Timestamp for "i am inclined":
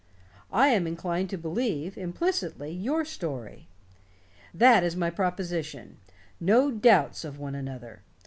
0.51-1.29